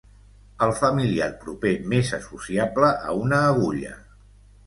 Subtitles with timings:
[0.67, 3.93] El familiar proper més associable a una agulla.